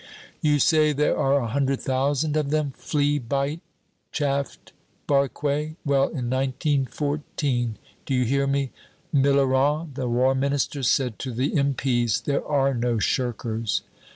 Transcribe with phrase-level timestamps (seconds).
[0.41, 3.61] "You say there are a hundred thousand of them, flea bite,"
[4.11, 4.73] chaffed
[5.05, 5.43] Barque.
[5.43, 5.67] "Well,
[6.09, 7.77] in 1914
[8.07, 8.71] do you hear me?
[9.13, 13.83] Millerand, the War Minister, said to the M.P.'s, 'There are no shirkers.'"